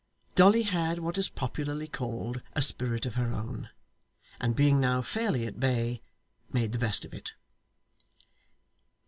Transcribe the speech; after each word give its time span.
Dolly 0.33 0.63
had 0.63 0.97
what 0.97 1.19
is 1.19 1.29
popularly 1.29 1.87
called 1.87 2.41
a 2.53 2.61
spirit 2.63 3.05
of 3.05 3.13
her 3.13 3.29
own, 3.29 3.69
and 4.39 4.55
being 4.55 4.79
now 4.79 5.03
fairly 5.03 5.45
at 5.45 5.59
bay, 5.59 6.01
made 6.51 6.71
the 6.71 6.79
best 6.79 7.05
of 7.05 7.13
it. 7.13 7.33